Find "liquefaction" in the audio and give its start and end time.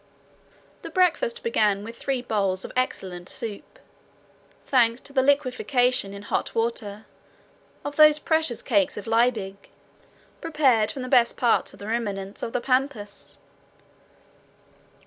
5.21-6.11